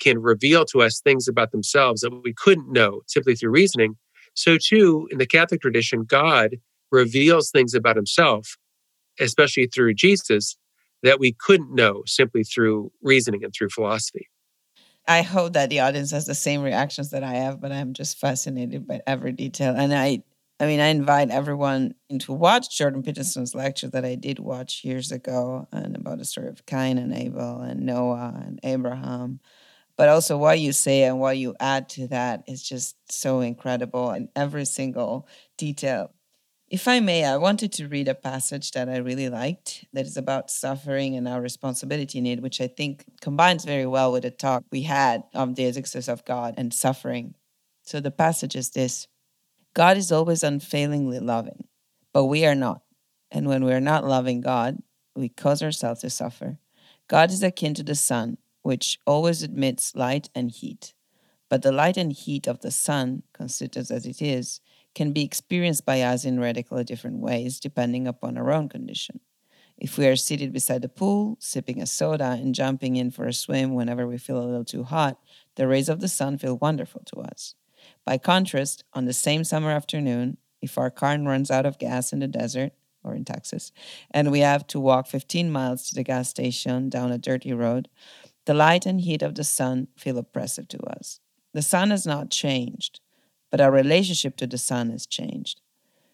[0.00, 3.96] can reveal to us things about themselves that we couldn't know simply through reasoning,
[4.34, 6.56] so too in the Catholic tradition, God
[6.90, 8.56] reveals things about himself,
[9.20, 10.56] especially through Jesus,
[11.02, 14.28] that we couldn't know simply through reasoning and through philosophy.
[15.06, 18.18] I hope that the audience has the same reactions that I have, but I'm just
[18.18, 19.74] fascinated by every detail.
[19.76, 20.22] And I
[20.60, 25.10] I mean, I invite everyone to watch Jordan Peterson's lecture that I did watch years
[25.10, 29.40] ago and about the story of Cain and Abel and Noah and Abraham.
[29.96, 34.12] But also what you say and what you add to that is just so incredible
[34.12, 36.12] in every single detail.
[36.70, 40.16] If I may, I wanted to read a passage that I really liked that is
[40.16, 44.30] about suffering and our responsibility in it, which I think combines very well with the
[44.30, 47.34] talk we had on the existence of God and suffering.
[47.82, 49.08] So the passage is this
[49.74, 51.64] God is always unfailingly loving,
[52.14, 52.80] but we are not.
[53.30, 54.78] And when we are not loving God,
[55.14, 56.58] we cause ourselves to suffer.
[57.08, 60.94] God is akin to the sun, which always admits light and heat.
[61.50, 64.60] But the light and heat of the sun, considered as it is,
[64.94, 69.20] can be experienced by us in radically different ways depending upon our own condition.
[69.76, 73.32] If we are seated beside the pool, sipping a soda, and jumping in for a
[73.32, 75.18] swim whenever we feel a little too hot,
[75.56, 77.54] the rays of the sun feel wonderful to us.
[78.04, 82.20] By contrast, on the same summer afternoon, if our car runs out of gas in
[82.20, 83.72] the desert or in Texas,
[84.10, 87.88] and we have to walk 15 miles to the gas station down a dirty road,
[88.46, 91.20] the light and heat of the sun feel oppressive to us.
[91.52, 93.00] The sun has not changed,
[93.54, 95.60] but our relationship to the sun has changed.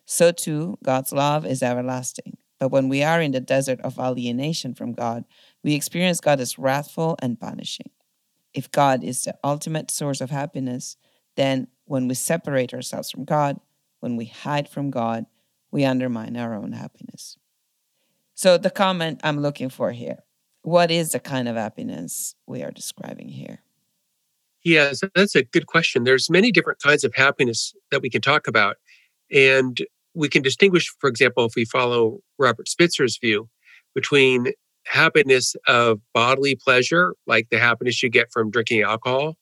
[0.05, 2.37] So too, God's love is everlasting.
[2.59, 5.25] But when we are in the desert of alienation from God,
[5.65, 7.89] we experience God as wrathful and punishing.
[8.53, 10.99] If God is the ultimate source of happiness,
[11.37, 13.59] then when we separate ourselves from God,
[14.01, 15.25] when we hide from God,
[15.71, 17.39] we undermine our own happiness.
[18.35, 20.19] So, the comment I'm looking for here
[20.61, 23.63] what is the kind of happiness we are describing here?
[24.65, 26.05] Yes, that's a good question.
[26.05, 28.77] There's many different kinds of happiness that we can talk about.
[29.33, 29.79] And
[30.15, 33.49] we can distinguish, for example, if we follow Robert Spitzer's view,
[33.95, 34.53] between
[34.87, 39.37] happiness of bodily pleasure, like the happiness you get from drinking alcohol,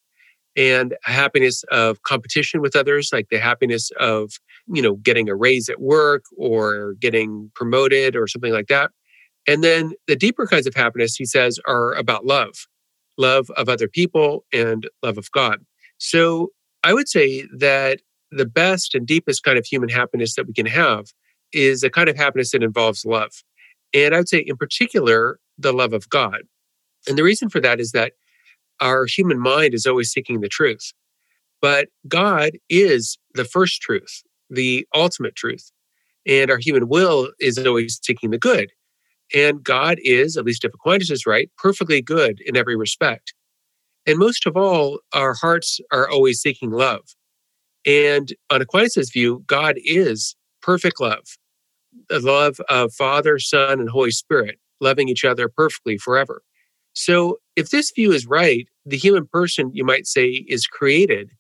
[0.57, 4.33] and happiness of competition with others, like the happiness of,
[4.66, 8.90] you know, getting a raise at work or getting promoted or something like that.
[9.46, 12.66] And then the deeper kinds of happiness, he says, are about love,
[13.18, 15.59] love of other people and love of God.
[15.98, 16.52] So
[16.83, 18.00] I would say that
[18.31, 21.07] the best and deepest kind of human happiness that we can have
[21.52, 23.33] is a kind of happiness that involves love.
[23.94, 26.42] And I would say, in particular, the love of God.
[27.09, 28.12] And the reason for that is that
[28.81, 30.92] our human mind is always seeking the truth.
[31.61, 35.72] But God is the first truth, the ultimate truth.
[36.26, 38.70] And our human will is always seeking the good.
[39.34, 43.34] And God is, at least if Aquinas is right, perfectly good in every respect.
[44.06, 47.02] And most of all, our hearts are always seeking love.
[47.84, 51.24] And on Aquinas' view, God is perfect love,
[52.08, 56.42] the love of Father, Son, and Holy Spirit, loving each other perfectly forever.
[56.94, 61.30] So, if this view is right, the human person, you might say, is created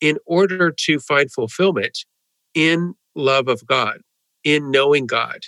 [0.00, 2.04] in order to find fulfillment
[2.54, 3.98] in love of God,
[4.42, 5.40] in knowing God,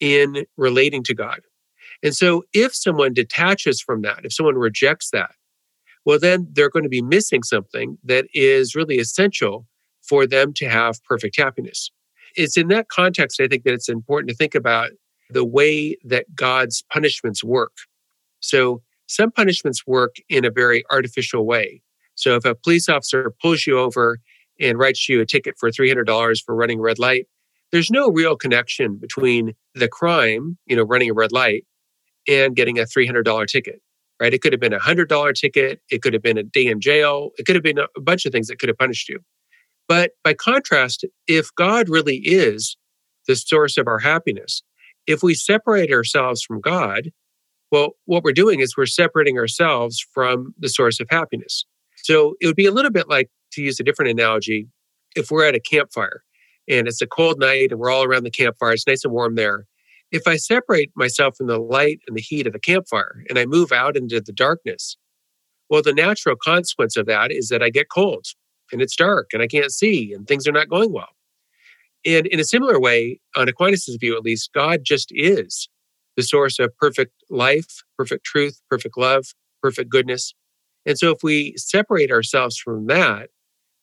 [0.00, 1.40] in relating to God.
[2.02, 5.32] And so, if someone detaches from that, if someone rejects that,
[6.04, 9.66] well, then they're going to be missing something that is really essential
[10.02, 11.90] for them to have perfect happiness.
[12.36, 14.90] It's in that context, I think, that it's important to think about
[15.28, 17.72] the way that God's punishments work.
[18.40, 21.82] So, some punishments work in a very artificial way.
[22.20, 24.20] So if a police officer pulls you over
[24.60, 27.26] and writes you a ticket for $300 for running a red light,
[27.72, 31.64] there's no real connection between the crime, you know, running a red light
[32.28, 33.80] and getting a $300 ticket,
[34.20, 34.34] right?
[34.34, 35.80] It could have been a $100 ticket.
[35.90, 37.30] It could have been a day in jail.
[37.38, 39.20] It could have been a bunch of things that could have punished you.
[39.88, 42.76] But by contrast, if God really is
[43.26, 44.62] the source of our happiness,
[45.06, 47.10] if we separate ourselves from God,
[47.72, 51.64] well, what we're doing is we're separating ourselves from the source of happiness.
[51.96, 54.68] So it would be a little bit like, to use a different analogy,
[55.16, 56.22] if we're at a campfire
[56.70, 59.34] and it's a cold night and we're all around the campfire, it's nice and warm
[59.34, 59.66] there.
[60.12, 63.44] If I separate myself from the light and the heat of the campfire and I
[63.44, 64.96] move out into the darkness,
[65.68, 68.26] well, the natural consequence of that is that I get cold
[68.72, 71.10] and it's dark and I can't see and things are not going well.
[72.06, 75.68] And in a similar way, on Aquinas' view at least, God just is
[76.16, 79.26] the source of perfect life, perfect truth, perfect love,
[79.62, 80.34] perfect goodness.
[80.86, 83.28] And so if we separate ourselves from that,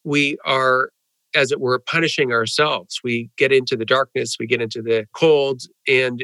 [0.03, 0.89] we are,
[1.35, 2.99] as it were, punishing ourselves.
[3.03, 5.61] We get into the darkness, we get into the cold.
[5.87, 6.23] And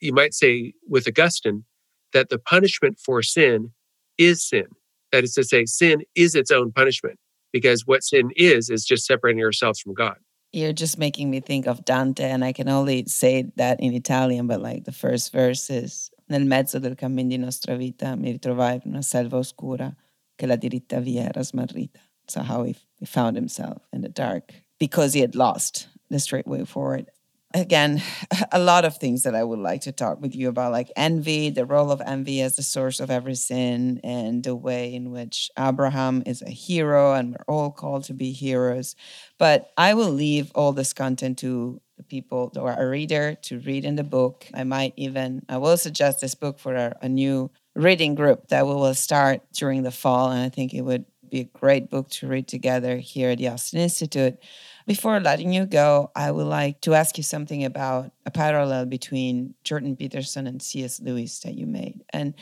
[0.00, 1.64] you might say with Augustine
[2.12, 3.72] that the punishment for sin
[4.18, 4.66] is sin.
[5.12, 7.18] That is to say, sin is its own punishment
[7.52, 10.16] because what sin is, is just separating ourselves from God.
[10.52, 14.46] You're just making me think of Dante, and I can only say that in Italian,
[14.46, 18.80] but like the first verse is Nel mezzo del cammin di nostra vita mi ritrovai
[18.84, 19.94] in una selva oscura
[20.34, 22.00] che la diritta via era smarrita.
[22.28, 26.46] So how he, he found himself in the dark because he had lost the straight
[26.46, 27.06] way forward
[27.54, 28.02] again,
[28.52, 31.50] a lot of things that I would like to talk with you about, like envy,
[31.50, 35.50] the role of envy as the source of every sin, and the way in which
[35.58, 38.94] Abraham is a hero and we're all called to be heroes.
[39.38, 43.58] But I will leave all this content to the people who are a reader to
[43.60, 44.46] read in the book.
[44.52, 48.66] I might even, I will suggest this book for a, a new reading group that
[48.66, 50.30] we will start during the fall.
[50.30, 53.48] And I think it would be a great book to read together here at the
[53.48, 54.38] Austin Institute.
[54.86, 59.54] Before letting you go, I would like to ask you something about a parallel between
[59.64, 61.00] Jordan Peterson and C.S.
[61.00, 62.04] Lewis that you made.
[62.12, 62.34] And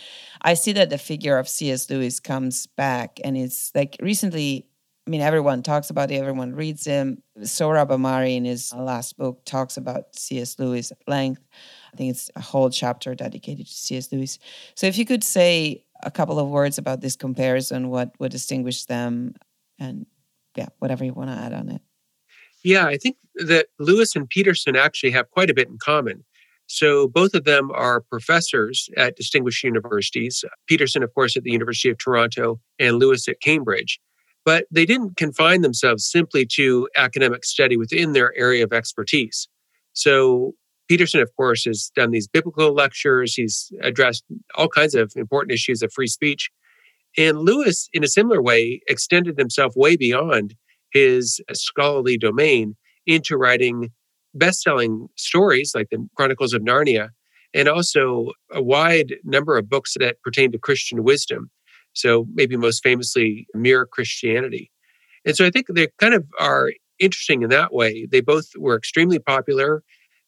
[0.42, 1.88] I see that the figure of C.S.
[1.88, 4.66] Lewis comes back, and it's like recently.
[5.06, 7.22] I mean, everyone talks about it, everyone reads him.
[7.40, 10.58] Sohrab Ahmari, in his last book, talks about C.S.
[10.58, 11.42] Lewis at length.
[11.92, 14.10] I think it's a whole chapter dedicated to C.S.
[14.10, 14.38] Lewis.
[14.74, 18.88] So, if you could say a couple of words about this comparison, what what distinguished
[18.88, 19.34] them,
[19.78, 20.06] and
[20.56, 21.82] yeah, whatever you want to add on it.
[22.62, 26.24] Yeah, I think that Lewis and Peterson actually have quite a bit in common.
[26.66, 30.44] So both of them are professors at distinguished universities.
[30.66, 34.00] Peterson, of course, at the University of Toronto, and Lewis at Cambridge.
[34.44, 39.48] But they didn't confine themselves simply to academic study within their area of expertise.
[39.92, 40.54] So
[40.88, 43.34] Peterson, of course, has done these biblical lectures.
[43.34, 44.24] He's addressed
[44.54, 46.50] all kinds of important issues of free speech.
[47.16, 50.54] And Lewis, in a similar way, extended himself way beyond
[50.92, 52.76] his scholarly domain
[53.06, 53.90] into writing
[54.34, 57.10] best-selling stories like the Chronicles of Narnia
[57.54, 61.50] and also a wide number of books that pertain to Christian wisdom.
[61.92, 64.72] So maybe most famously Mere Christianity.
[65.24, 68.06] And so I think they kind of are interesting in that way.
[68.10, 69.82] They both were extremely popular.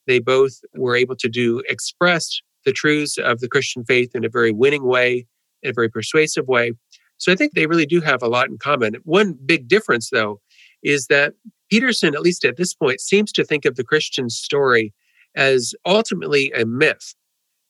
[0.06, 4.28] They both were able to do express the truths of the Christian faith in a
[4.28, 5.26] very winning way,
[5.62, 6.72] in a very persuasive way.
[7.18, 8.96] So I think they really do have a lot in common.
[9.04, 10.40] One big difference, though,
[10.82, 11.34] is that
[11.70, 14.92] Peterson, at least at this point, seems to think of the Christian story
[15.34, 17.14] as ultimately a myth.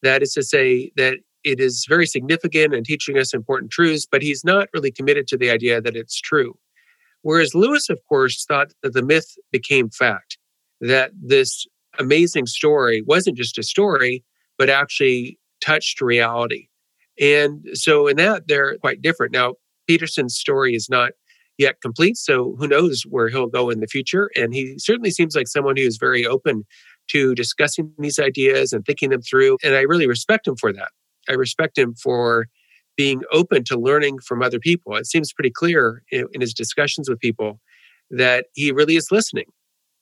[0.02, 4.22] That is to say, that it is very significant and teaching us important truths, but
[4.22, 6.58] he's not really committed to the idea that it's true.
[7.22, 10.38] Whereas Lewis, of course, thought that the myth became fact,
[10.80, 11.66] that this
[11.98, 14.24] amazing story wasn't just a story,
[14.58, 16.68] but actually touched reality.
[17.20, 19.32] And so, in that, they're quite different.
[19.32, 19.54] Now,
[19.86, 21.12] Peterson's story is not
[21.58, 22.16] yet complete.
[22.16, 24.30] So who knows where he'll go in the future.
[24.36, 26.64] And he certainly seems like someone who is very open
[27.08, 29.58] to discussing these ideas and thinking them through.
[29.62, 30.90] And I really respect him for that.
[31.28, 32.46] I respect him for
[32.96, 34.96] being open to learning from other people.
[34.96, 37.60] It seems pretty clear in, in his discussions with people
[38.10, 39.46] that he really is listening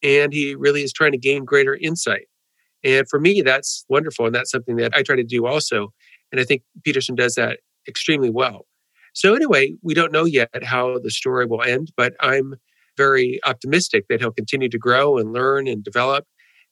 [0.02, 2.26] and he really is trying to gain greater insight.
[2.82, 4.26] And for me, that's wonderful.
[4.26, 5.88] And that's something that I try to do also.
[6.30, 8.66] And I think Peterson does that extremely well.
[9.14, 12.54] So, anyway, we don't know yet how the story will end, but I'm
[12.96, 16.26] very optimistic that he'll continue to grow and learn and develop.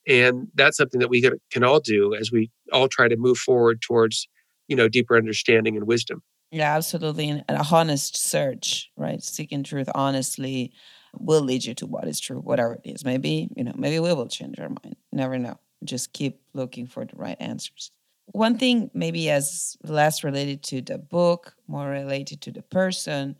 [0.09, 3.81] And that's something that we can all do as we all try to move forward
[3.81, 4.29] towards,
[4.67, 6.23] you know, deeper understanding and wisdom.
[6.51, 7.29] Yeah, absolutely.
[7.29, 9.23] And a honest search, right?
[9.23, 10.73] Seeking truth honestly
[11.19, 13.05] will lead you to what is true, whatever it is.
[13.05, 14.97] Maybe, you know, maybe we will change our mind.
[15.13, 15.59] Never know.
[15.85, 17.91] Just keep looking for the right answers.
[18.27, 23.37] One thing, maybe as less related to the book, more related to the person,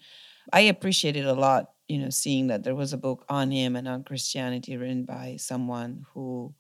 [0.53, 3.87] I appreciated a lot, you know, seeing that there was a book on him and
[3.89, 6.55] on Christianity written by someone who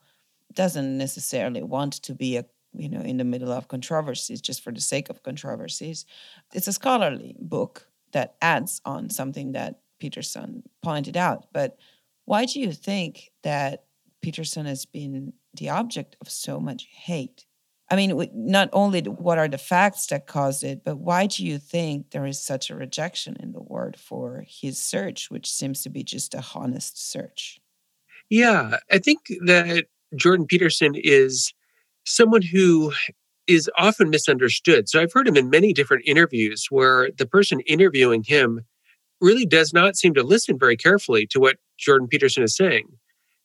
[0.54, 2.44] doesn't necessarily want to be a
[2.74, 6.06] you know in the middle of controversies just for the sake of controversies
[6.54, 11.76] it's a scholarly book that adds on something that peterson pointed out but
[12.24, 13.84] why do you think that
[14.20, 17.46] peterson has been the object of so much hate
[17.92, 21.59] I mean, not only what are the facts that caused it, but why do you
[21.59, 25.90] think there is such a rejection in the word for his search, which seems to
[25.90, 27.61] be just a honest search?
[28.30, 29.84] Yeah, I think that
[30.16, 31.53] Jordan Peterson is
[32.07, 32.94] someone who
[33.46, 34.88] is often misunderstood.
[34.88, 38.64] So I've heard him in many different interviews where the person interviewing him
[39.23, 42.89] really does not seem to listen very carefully to what Jordan Peterson is saying.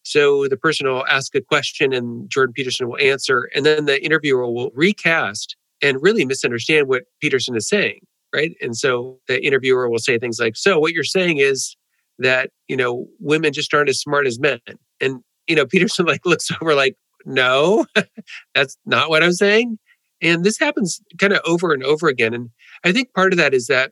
[0.03, 4.03] So the person will ask a question and Jordan Peterson will answer, and then the
[4.03, 7.99] interviewer will recast and really misunderstand what Peterson is saying.
[8.33, 8.55] right?
[8.61, 11.75] And so the interviewer will say things like, "So what you're saying is
[12.19, 14.59] that you know women just aren't as smart as men,"
[15.01, 17.85] and you know Peterson like looks over like, "No,
[18.55, 19.77] that's not what I'm saying."
[20.21, 22.33] And this happens kind of over and over again.
[22.33, 22.49] And
[22.83, 23.91] I think part of that is that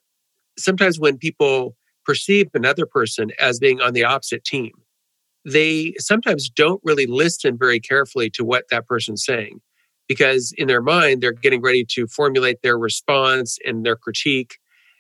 [0.58, 1.76] sometimes when people
[2.06, 4.72] perceive another person as being on the opposite team,
[5.44, 9.62] they sometimes don't really listen very carefully to what that person's saying
[10.08, 14.58] because in their mind, they're getting ready to formulate their response and their critique.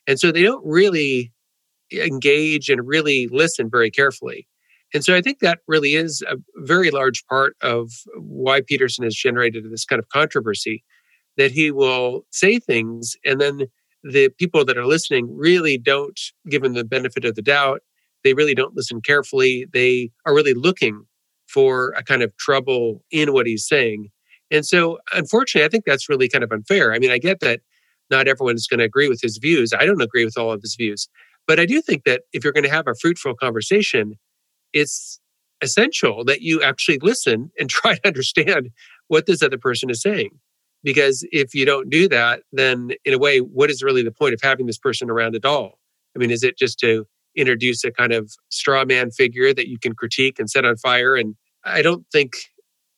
[0.08, 1.32] And so they don't really
[1.92, 4.48] engage and really listen very carefully.
[4.94, 9.16] And so I think that really is a very large part of why Peterson has
[9.16, 10.84] generated this kind of controversy
[11.38, 13.68] that he will say things and then
[14.06, 17.82] the people that are listening really don't give him the benefit of the doubt.
[18.24, 19.66] They really don't listen carefully.
[19.74, 21.06] They are really looking
[21.48, 24.10] for a kind of trouble in what he's saying.
[24.52, 26.94] And so, unfortunately, I think that's really kind of unfair.
[26.94, 27.62] I mean, I get that
[28.12, 29.74] not everyone is going to agree with his views.
[29.74, 31.08] I don't agree with all of his views.
[31.48, 34.20] But I do think that if you're going to have a fruitful conversation,
[34.72, 35.20] it's
[35.62, 38.70] essential that you actually listen and try to understand
[39.08, 40.40] what this other person is saying.
[40.86, 44.36] Because if you don't do that, then in a way, what is really the point
[44.36, 45.80] of having this person around at all?
[46.16, 49.80] I mean, is it just to introduce a kind of straw man figure that you
[49.80, 51.16] can critique and set on fire?
[51.16, 52.36] And I don't think,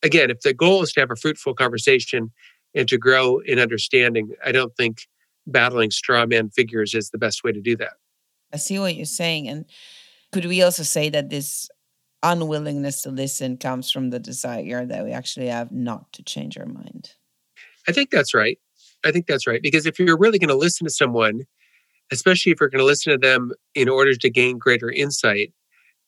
[0.04, 2.30] again, if the goal is to have a fruitful conversation
[2.76, 5.08] and to grow in understanding, I don't think
[5.48, 7.94] battling straw man figures is the best way to do that.
[8.54, 9.48] I see what you're saying.
[9.48, 9.64] And
[10.34, 11.70] could we also say that this
[12.22, 16.66] unwillingness to listen comes from the desire that we actually have not to change our
[16.66, 17.14] mind?
[17.88, 18.60] I think that's right.
[19.06, 19.62] I think that's right.
[19.62, 21.42] Because if you're really going to listen to someone,
[22.12, 25.54] especially if you're going to listen to them in order to gain greater insight,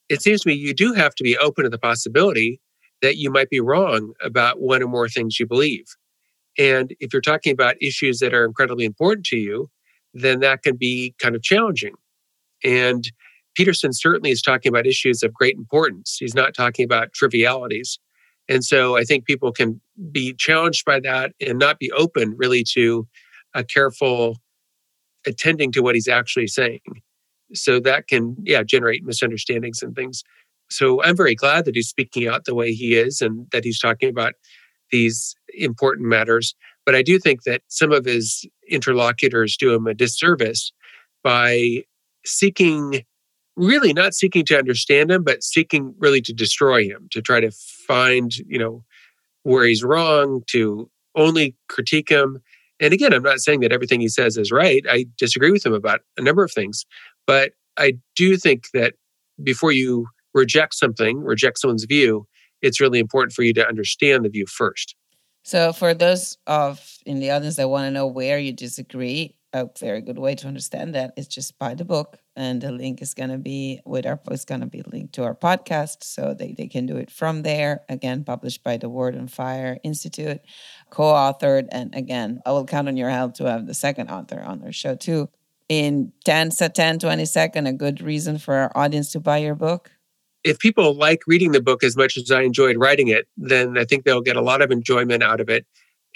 [0.09, 2.59] it seems to me you do have to be open to the possibility
[3.01, 5.85] that you might be wrong about one or more things you believe.
[6.57, 9.69] And if you're talking about issues that are incredibly important to you,
[10.13, 11.93] then that can be kind of challenging.
[12.63, 13.09] And
[13.55, 16.17] Peterson certainly is talking about issues of great importance.
[16.19, 17.99] He's not talking about trivialities.
[18.49, 19.79] And so I think people can
[20.11, 23.07] be challenged by that and not be open really to
[23.53, 24.37] a careful
[25.25, 26.81] attending to what he's actually saying.
[27.53, 30.23] So that can, yeah, generate misunderstandings and things.
[30.69, 33.79] So I'm very glad that he's speaking out the way he is and that he's
[33.79, 34.33] talking about
[34.91, 36.55] these important matters.
[36.85, 40.71] But I do think that some of his interlocutors do him a disservice
[41.23, 41.83] by
[42.25, 43.03] seeking
[43.55, 47.51] really not seeking to understand him, but seeking really to destroy him, to try to
[47.89, 48.83] find, you know,
[49.43, 52.37] where he's wrong, to only critique him.
[52.79, 54.83] And again, I'm not saying that everything he says is right.
[54.89, 56.85] I disagree with him about a number of things.
[57.27, 58.93] But I do think that
[59.43, 62.27] before you reject something, reject someone's view,
[62.61, 64.95] it's really important for you to understand the view first.
[65.43, 69.67] So, for those of in the audience that want to know where you disagree, a
[69.79, 73.13] very good way to understand that is just buy the book and the link is
[73.13, 76.53] going to be with our it's going to be linked to our podcast so they,
[76.53, 77.81] they can do it from there.
[77.89, 80.39] Again published by the Word on Fire Institute
[80.89, 84.63] co-authored and again i will count on your help to have the second author on
[84.63, 85.29] our show too.
[85.67, 89.91] In 10 10 20 second a good reason for our audience to buy your book?
[90.45, 93.83] If people like reading the book as much as i enjoyed writing it then i
[93.83, 95.65] think they'll get a lot of enjoyment out of it.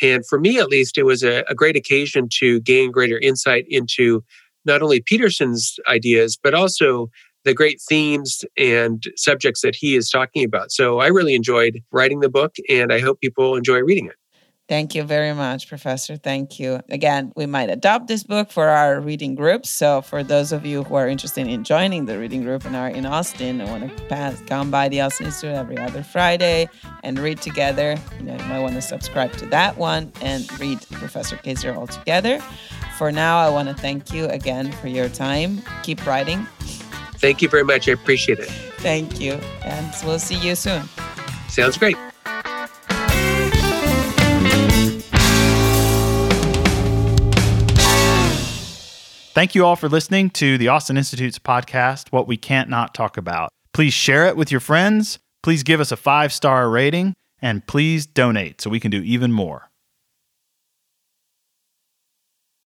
[0.02, 3.66] And for me, at least, it was a, a great occasion to gain greater insight
[3.70, 4.24] into
[4.66, 7.10] not only Peterson's ideas, but also
[7.44, 10.72] the great themes and subjects that he is talking about.
[10.72, 14.16] So I really enjoyed writing the book, and I hope people enjoy reading it.
[14.74, 16.18] Thank you very much, Professor.
[16.18, 16.82] Thank you.
[16.90, 19.70] Again, we might adopt this book for our reading groups.
[19.70, 22.90] So, for those of you who are interested in joining the reading group and are
[22.90, 26.68] in Austin and want to pass, come by the Austin Institute every other Friday
[27.04, 30.82] and read together, you know, you might want to subscribe to that one and read
[30.90, 32.40] Professor Kaczor all together.
[32.98, 35.62] For now, I want to thank you again for your time.
[35.84, 36.48] Keep writing.
[37.18, 37.88] Thank you very much.
[37.88, 38.50] I appreciate it.
[38.80, 39.34] Thank you.
[39.64, 40.90] And we'll see you soon.
[41.48, 41.96] Sounds great.
[49.34, 53.18] Thank you all for listening to the Austin Institute's podcast, What We Can't Not Talk
[53.18, 53.50] About.
[53.74, 55.18] Please share it with your friends.
[55.42, 59.32] Please give us a five star rating and please donate so we can do even
[59.32, 59.72] more.